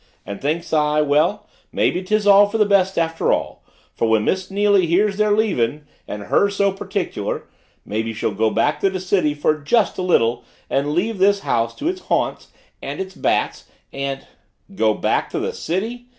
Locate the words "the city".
8.89-9.35, 15.39-16.07